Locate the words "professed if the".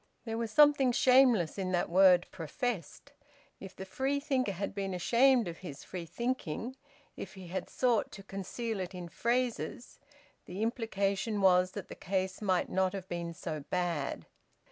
2.33-3.85